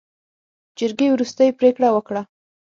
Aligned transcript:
جرګې 0.77 1.07
وروستۍ 1.11 1.49
پرېکړه 1.59 1.89
وکړه. 1.91 2.21